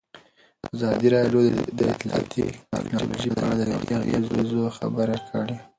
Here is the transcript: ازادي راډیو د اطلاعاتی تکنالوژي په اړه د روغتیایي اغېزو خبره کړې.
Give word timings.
ازادي 0.73 1.07
راډیو 1.15 1.41
د 1.77 1.79
اطلاعاتی 1.93 2.43
تکنالوژي 2.73 3.29
په 3.35 3.41
اړه 3.45 3.55
د 3.57 3.61
روغتیایي 3.69 4.11
اغېزو 4.19 4.61
خبره 4.77 5.17
کړې. 5.29 5.55